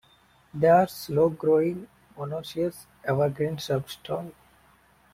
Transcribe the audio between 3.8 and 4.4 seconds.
tall.